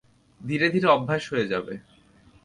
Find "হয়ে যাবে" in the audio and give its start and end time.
1.33-1.73